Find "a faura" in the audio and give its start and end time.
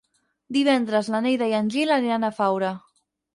2.27-2.73